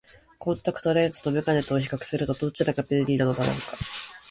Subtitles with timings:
[0.39, 3.77] コンタクトレンズと眼鏡とを比較すると、どちらが便利なのだろうか。